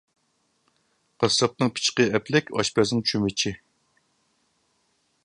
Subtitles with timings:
[1.25, 3.55] قاسساپنىڭ پىچىقى ئەپلىك، ئاشپەزنىڭ چۆمۈچى.